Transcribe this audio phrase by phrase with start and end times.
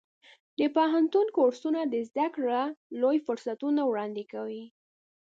[0.59, 2.63] د پوهنتون کورسونه د زده کړې
[3.01, 4.63] لوی فرصتونه وړاندې کوي.